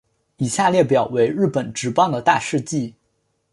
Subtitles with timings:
[0.37, 2.95] 以下列表为日本职棒的大事纪。